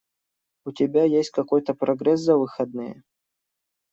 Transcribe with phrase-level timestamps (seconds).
[0.65, 3.03] У тебя есть какой-то прогресс за выходные?